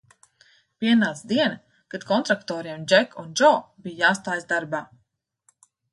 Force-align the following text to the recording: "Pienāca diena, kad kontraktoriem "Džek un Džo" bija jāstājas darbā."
"Pienāca 0.83 1.27
diena, 1.31 1.59
kad 1.95 2.07
kontraktoriem 2.11 2.87
"Džek 2.93 3.13
un 3.25 3.29
Džo" 3.43 3.53
bija 3.85 4.01
jāstājas 4.05 4.49
darbā." 4.55 4.81